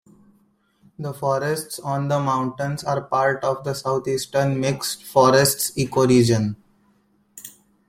The 0.97 1.13
forests 1.13 1.77
on 1.77 2.07
the 2.07 2.19
mountains 2.19 2.83
are 2.83 3.03
part 3.03 3.43
of 3.43 3.63
the 3.63 3.75
Southeastern 3.75 4.59
mixed 4.59 5.03
forests 5.03 5.69
ecoregion. 5.77 6.55